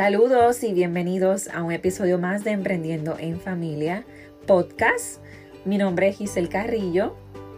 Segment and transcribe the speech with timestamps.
[0.00, 4.06] Saludos y bienvenidos a un episodio más de Emprendiendo en Familia
[4.46, 5.22] podcast.
[5.66, 7.14] Mi nombre es Giselle Carrillo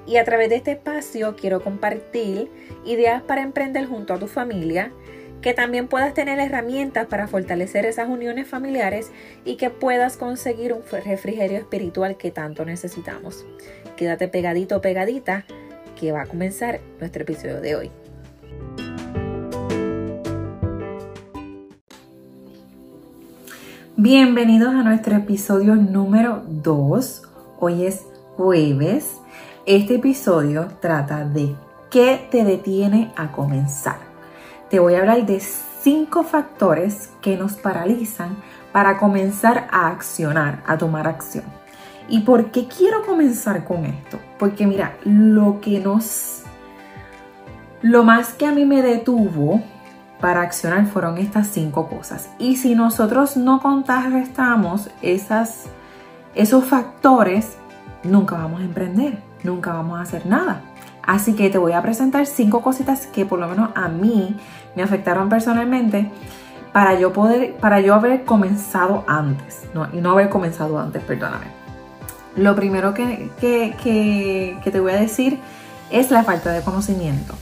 [0.09, 2.51] y a través de este espacio quiero compartir
[2.85, 4.93] ideas para emprender junto a tu familia,
[5.41, 9.13] que también puedas tener herramientas para fortalecer esas uniones familiares
[9.45, 13.47] y que puedas conseguir un refrigerio espiritual que tanto necesitamos.
[13.97, 15.45] Quédate pegadito o pegadita
[15.95, 18.02] que va a comenzar nuestro episodio de hoy.
[24.03, 27.23] Bienvenidos a nuestro episodio número 2.
[27.61, 28.05] Hoy es
[28.37, 29.19] jueves.
[29.65, 31.55] Este episodio trata de
[31.89, 33.99] qué te detiene a comenzar.
[34.71, 38.39] Te voy a hablar de cinco factores que nos paralizan
[38.73, 41.45] para comenzar a accionar, a tomar acción.
[42.09, 44.19] ¿Y por qué quiero comenzar con esto?
[44.37, 46.43] Porque mira, lo que nos...
[47.83, 49.63] Lo más que a mí me detuvo
[50.23, 52.31] para accionar fueron estas cinco cosas.
[52.39, 55.65] Y si nosotros no contrarrestamos esas,
[56.37, 57.57] esos factores,
[58.05, 60.63] nunca vamos a emprender, nunca vamos a hacer nada.
[61.03, 64.37] Así que te voy a presentar cinco cositas que por lo menos a mí
[64.77, 66.09] me afectaron personalmente
[66.73, 71.47] para yo poder, para yo haber comenzado antes, no, y no haber comenzado antes, perdóname.
[72.37, 75.41] Lo primero que, que, que te voy a decir
[75.91, 77.35] es la falta de conocimiento.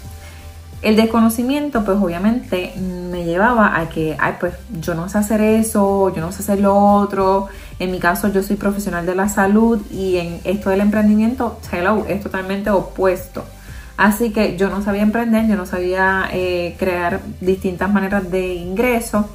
[0.83, 6.15] El desconocimiento, pues obviamente me llevaba a que, ay, pues yo no sé hacer eso,
[6.15, 7.49] yo no sé hacer lo otro.
[7.79, 12.07] En mi caso, yo soy profesional de la salud y en esto del emprendimiento, hello,
[12.09, 13.45] es totalmente opuesto.
[13.99, 19.29] Así que yo no sabía emprender, yo no sabía eh, crear distintas maneras de ingreso.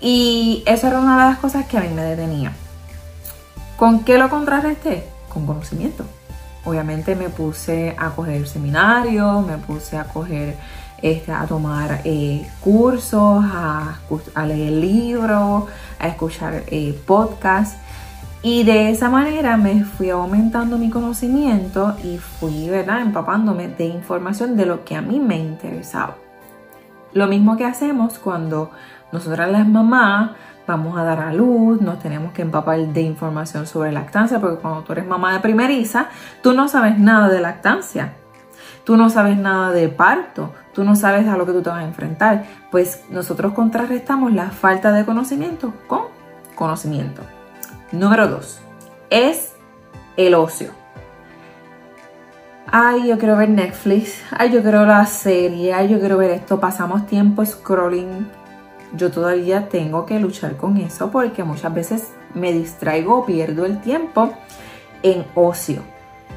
[0.00, 2.52] Y eso era una de las cosas que a mí me detenía.
[3.76, 5.04] ¿Con qué lo contrarresté?
[5.28, 6.06] Con conocimiento
[6.64, 10.56] obviamente me puse a coger seminarios, me puse a coger,
[11.02, 13.98] este, a tomar eh, cursos, a,
[14.46, 15.64] leer libros,
[15.98, 17.78] a escuchar eh, podcasts.
[18.42, 24.56] Y de esa manera me fui aumentando mi conocimiento y fui, ¿verdad?, empapándome de información
[24.56, 26.16] de lo que a mí me interesaba.
[27.12, 28.70] Lo mismo que hacemos cuando
[29.12, 30.30] nosotras las mamás
[30.70, 34.82] vamos a dar a luz, nos tenemos que empapar de información sobre lactancia, porque cuando
[34.82, 36.08] tú eres mamá de primeriza,
[36.42, 38.12] tú no sabes nada de lactancia,
[38.84, 41.80] tú no sabes nada de parto, tú no sabes a lo que tú te vas
[41.80, 42.44] a enfrentar.
[42.70, 46.02] Pues nosotros contrarrestamos la falta de conocimiento con
[46.54, 47.22] conocimiento.
[47.90, 48.60] Número dos,
[49.10, 49.52] es
[50.16, 50.70] el ocio.
[52.72, 54.22] Ay, yo quiero ver Netflix.
[54.30, 55.74] Ay, yo quiero la serie.
[55.74, 56.60] Ay, yo quiero ver esto.
[56.60, 58.28] Pasamos tiempo scrolling
[58.94, 63.80] yo todavía tengo que luchar con eso porque muchas veces me distraigo o pierdo el
[63.80, 64.32] tiempo
[65.02, 65.82] en ocio,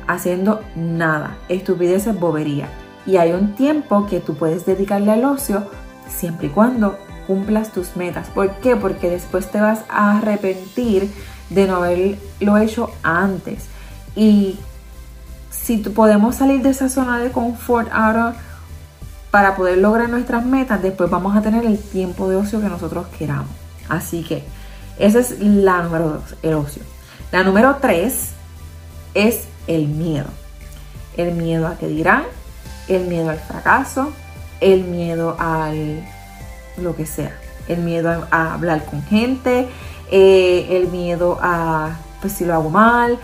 [0.07, 2.69] haciendo nada, estupideces, bobería.
[3.05, 5.67] Y hay un tiempo que tú puedes dedicarle al ocio
[6.07, 6.97] siempre y cuando
[7.27, 8.27] cumplas tus metas.
[8.29, 8.75] ¿Por qué?
[8.75, 11.09] Porque después te vas a arrepentir
[11.49, 13.65] de no haberlo hecho antes.
[14.15, 14.59] Y
[15.49, 18.35] si podemos salir de esa zona de confort ahora,
[19.33, 23.07] para poder lograr nuestras metas, después vamos a tener el tiempo de ocio que nosotros
[23.17, 23.49] queramos.
[23.89, 24.43] Así que
[24.99, 26.83] esa es la número dos, el ocio.
[27.31, 28.29] La número tres
[29.15, 30.27] es el miedo.
[31.17, 32.25] El miedo a que dirán,
[32.87, 34.11] el miedo al fracaso,
[34.61, 36.07] el miedo al
[36.77, 37.35] lo que sea,
[37.67, 39.67] el miedo a, hablar con gente,
[40.11, 43.17] eh, el miedo a, pues si lo hago mal.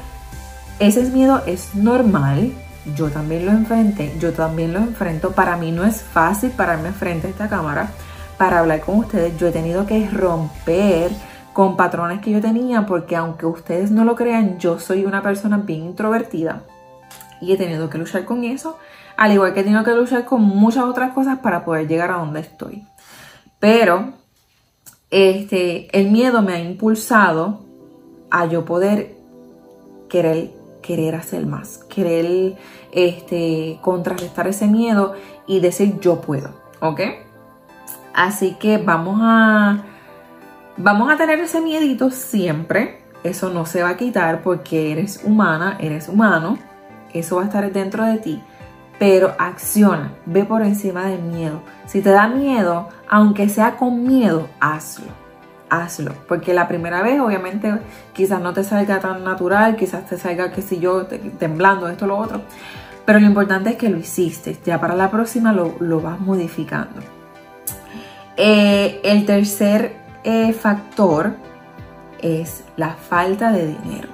[0.80, 2.52] Ese miedo es normal,
[2.96, 5.32] yo también lo enfrenté, yo también lo enfrento.
[5.32, 7.92] Para mí no es fácil pararme frente a esta cámara
[8.38, 9.38] para hablar con ustedes.
[9.38, 11.12] Yo he tenido que romper
[11.54, 15.58] con patrones que yo tenía porque aunque ustedes no lo crean, yo soy una persona
[15.58, 16.64] bien introvertida
[17.42, 18.78] y he tenido que luchar con eso,
[19.18, 22.18] al igual que he tenido que luchar con muchas otras cosas para poder llegar a
[22.18, 22.86] donde estoy.
[23.60, 24.14] Pero
[25.12, 27.62] este, el miedo me ha impulsado
[28.32, 29.16] a yo poder
[30.08, 30.52] querer
[30.82, 32.56] querer hacer más, querer
[32.92, 35.14] este, contrarrestar ese miedo
[35.48, 36.50] y decir yo puedo,
[36.82, 37.02] ¿ok?
[38.14, 39.84] Así que vamos a,
[40.78, 45.78] vamos a tener ese miedito siempre, eso no se va a quitar porque eres humana,
[45.80, 46.58] eres humano,
[47.14, 48.42] eso va a estar dentro de ti,
[48.98, 51.62] pero acciona, ve por encima del miedo.
[51.86, 55.29] Si te da miedo, aunque sea con miedo, hazlo
[55.70, 56.14] hazlo.
[56.28, 57.72] Porque la primera vez, obviamente,
[58.14, 62.18] quizás no te salga tan natural, quizás te salga, que si yo, temblando, esto, lo
[62.18, 62.42] otro.
[63.06, 64.58] Pero lo importante es que lo hiciste.
[64.66, 67.02] Ya para la próxima lo, vas modificando.
[68.38, 71.34] Eh, el tercer eh, factor
[72.22, 74.10] es la falta de dinero.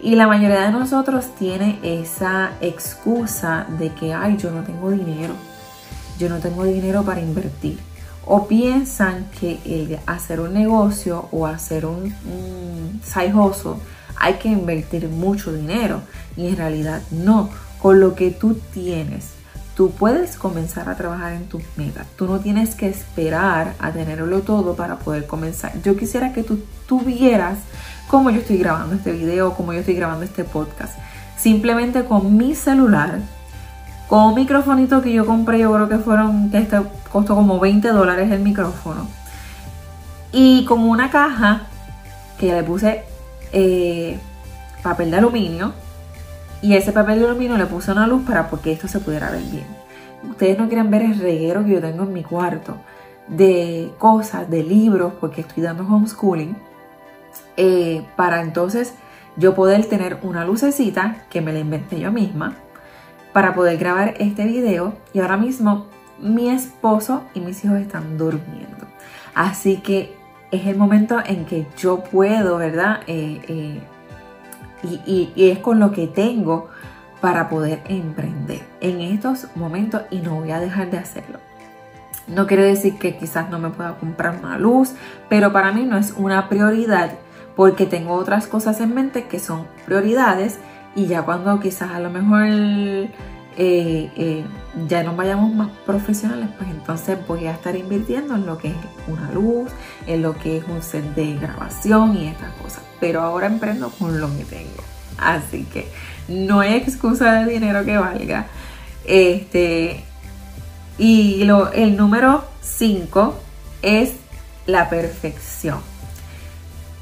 [0.00, 5.34] Y la mayoría de nosotros tiene esa excusa de que, ay, yo no tengo dinero.
[6.18, 7.78] Yo no tengo dinero para invertir
[8.28, 13.00] o piensan que hacer un negocio o hacer un, un
[14.20, 16.02] hay que invertir mucho dinero
[16.36, 17.48] y en realidad no.
[17.80, 19.30] Con lo que tú tienes,
[19.76, 22.06] tú puedes comenzar a trabajar en tus metas.
[22.16, 25.80] Tú no tienes que esperar a tenerlo todo para poder comenzar.
[25.82, 27.58] Yo quisiera que tú tuvieras
[28.08, 30.98] como yo estoy grabando este video, como yo estoy grabando este podcast.
[31.38, 33.20] Simplemente con mi celular,
[34.08, 36.78] con un microfonito que yo compré, yo creo que fueron, que este
[37.12, 39.06] costó como 20 dólares el micrófono.
[40.32, 41.66] Y con una caja
[42.38, 43.04] que le puse
[43.52, 44.18] eh,
[44.82, 45.72] papel de aluminio
[46.62, 49.42] y ese papel de aluminio le puse una luz para que esto se pudiera ver
[49.42, 49.66] bien.
[50.28, 52.76] Ustedes no quieren ver el reguero que yo tengo en mi cuarto
[53.28, 56.56] de cosas, de libros, porque estoy dando homeschooling,
[57.58, 58.94] eh, para entonces
[59.36, 62.56] yo poder tener una lucecita que me la inventé yo misma
[63.38, 65.86] para poder grabar este video y ahora mismo
[66.18, 68.88] mi esposo y mis hijos están durmiendo.
[69.32, 70.16] Así que
[70.50, 73.02] es el momento en que yo puedo, ¿verdad?
[73.06, 73.80] Eh, eh,
[75.06, 76.68] y, es con lo que tengo
[77.20, 81.38] para poder emprender en estos momentos y no voy a dejar de hacerlo.
[82.26, 84.94] No quiere decir que quizás no me pueda comprar una luz,
[85.28, 87.12] pero para mí no es una prioridad
[87.54, 90.58] porque tengo otras cosas en mente que son prioridades
[90.98, 93.08] y ya cuando quizás a lo mejor eh,
[93.56, 94.44] eh,
[94.88, 98.74] ya no vayamos más profesionales, pues entonces voy a estar invirtiendo en lo que es
[99.06, 99.70] una luz,
[100.08, 102.82] en lo que es un set de grabación y estas cosas.
[102.98, 104.82] Pero ahora emprendo con lo que tengo.
[105.18, 105.88] Así que
[106.26, 108.46] no hay excusa de dinero que valga.
[109.04, 110.02] Este,
[110.98, 113.38] y lo, el número 5
[113.82, 114.14] es
[114.66, 115.78] la perfección.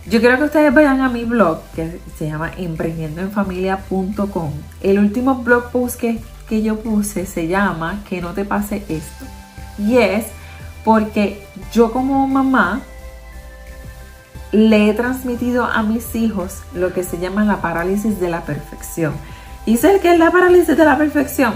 [0.08, 4.53] Yo quiero que ustedes vayan a mi blog que se llama emprendiendoenfamilia.com.
[4.81, 9.25] El último blog post que, que yo puse se llama Que no te pase esto.
[9.79, 10.26] Y es
[10.85, 12.82] porque yo como mamá
[14.53, 19.12] le he transmitido a mis hijos lo que se llama la parálisis de la perfección.
[19.67, 21.55] ¿Y sé que es la parálisis de la perfección?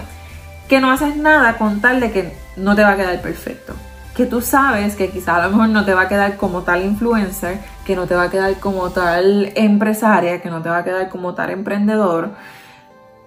[0.69, 3.75] Que no haces nada con tal de que no te va a quedar perfecto.
[4.17, 6.85] Que tú sabes que quizás a lo mejor no te va a quedar como tal
[6.85, 10.85] influencer, que no te va a quedar como tal empresaria, que no te va a
[10.85, 12.31] quedar como tal emprendedor.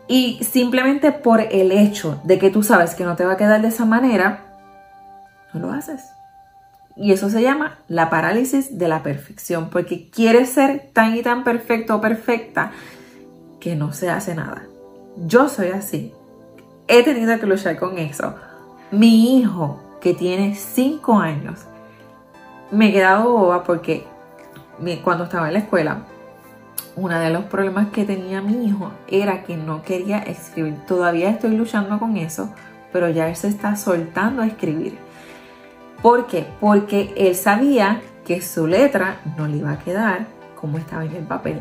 [0.08, 3.62] Y simplemente por el hecho de que tú sabes que no te va a quedar
[3.62, 4.40] de esa manera,
[5.52, 6.06] no lo haces.
[6.96, 11.44] Y eso se llama la parálisis de la perfección, porque quieres ser tan y tan
[11.44, 12.72] perfecto o perfecta
[13.60, 14.64] que no se hace nada.
[15.18, 16.14] Yo soy así.
[16.88, 18.36] He tenido que luchar con eso.
[18.92, 21.66] Mi hijo, que tiene 5 años,
[22.72, 24.13] me he quedado boba porque
[25.04, 26.04] cuando estaba en la escuela,
[26.96, 30.76] uno de los problemas que tenía mi hijo era que no quería escribir.
[30.88, 32.50] Todavía estoy luchando con eso,
[32.92, 34.98] pero ya él se está soltando a escribir.
[36.02, 36.46] ¿Por qué?
[36.60, 41.24] Porque él sabía que su letra no le iba a quedar como estaba en el
[41.24, 41.60] papel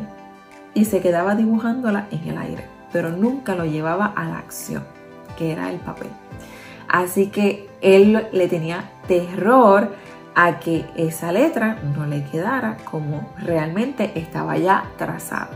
[0.73, 4.83] y se quedaba dibujándola en el aire, pero nunca lo llevaba a la acción,
[5.37, 6.09] que era el papel.
[6.87, 9.91] Así que él le tenía terror
[10.35, 15.51] a que esa letra no le quedara como realmente estaba ya trazado.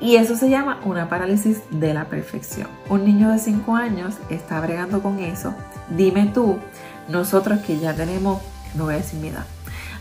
[0.00, 2.66] Y eso se llama una parálisis de la perfección.
[2.88, 5.54] Un niño de 5 años está bregando con eso.
[5.96, 6.58] Dime tú
[7.08, 8.42] nosotros que ya tenemos,
[8.74, 9.44] no voy a decir mi edad,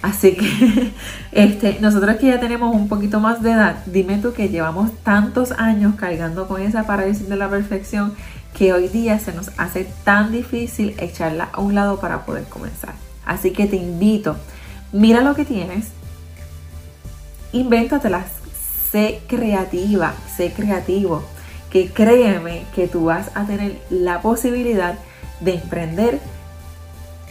[0.01, 0.94] así que
[1.32, 5.51] este, nosotros que ya tenemos un poquito más de edad, dime tú que llevamos tantos
[5.51, 8.13] años cargando con esa parálisis de la perfección
[8.58, 13.11] que hoy día se nos hace tan difícil echarla a un lado para poder comenzar.
[13.25, 14.36] Así que te invito,
[14.92, 15.88] mira lo que tienes,
[17.51, 18.25] invéntatelas,
[18.92, 21.24] sé creativa, sé creativo,
[21.70, 24.96] que créeme que tú vas a tener la posibilidad
[25.40, 26.20] de emprender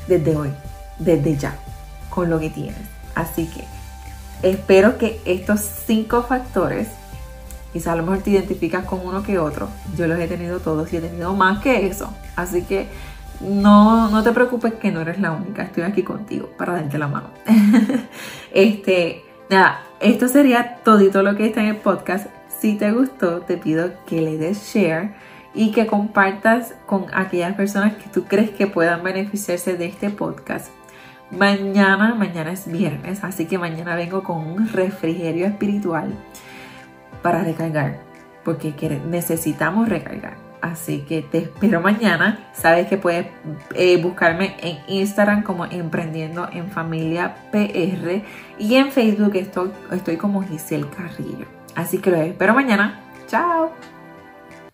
[0.08, 0.50] desde hoy,
[0.98, 1.58] desde ya,
[2.08, 2.80] con lo que tienes.
[3.14, 3.64] Así que
[4.48, 6.88] espero que estos cinco factores,
[7.72, 10.92] quizá a lo mejor te identificas con uno que otro, yo los he tenido todos
[10.92, 12.10] y he tenido más que eso.
[12.36, 12.88] Así que
[13.40, 17.08] no, no te preocupes que no eres la única, estoy aquí contigo para darte la
[17.08, 17.30] mano.
[18.52, 22.28] este, nada, esto sería todito lo que está en el podcast.
[22.60, 25.14] Si te gustó, te pido que le des share
[25.54, 30.70] y que compartas con aquellas personas que tú crees que puedan beneficiarse de este podcast.
[31.30, 36.12] Mañana, mañana es viernes, así que mañana vengo con un refrigerio espiritual
[37.22, 38.00] para recargar,
[38.44, 38.74] porque
[39.08, 40.49] necesitamos recargar.
[40.60, 42.50] Así que te espero mañana.
[42.52, 43.26] Sabes que puedes
[43.74, 48.22] eh, buscarme en Instagram como Emprendiendo en Familia PR
[48.58, 51.46] y en Facebook estoy, estoy como Giselle Carrillo.
[51.74, 53.00] Así que lo espero mañana.
[53.26, 53.72] Chao.